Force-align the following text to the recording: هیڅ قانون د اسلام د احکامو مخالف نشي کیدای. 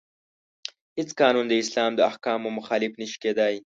هیڅ 0.97 1.09
قانون 1.21 1.45
د 1.49 1.53
اسلام 1.63 1.91
د 1.95 1.99
احکامو 2.11 2.49
مخالف 2.57 2.91
نشي 3.01 3.17
کیدای. 3.23 3.55